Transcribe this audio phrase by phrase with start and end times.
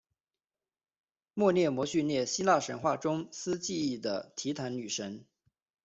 [1.35, 5.27] 谟涅摩叙涅希腊神话中司记忆的提坦女神。